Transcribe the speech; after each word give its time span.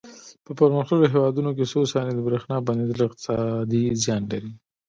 په 0.45 0.51
پرمختللو 0.59 1.11
هېوادونو 1.13 1.49
کې 1.57 1.65
څو 1.71 1.79
ثانیې 1.91 2.13
د 2.15 2.19
برېښنا 2.27 2.57
بندېدل 2.67 3.01
اقتصادي 3.05 3.83
زیان 4.03 4.23
لري. 4.31 4.51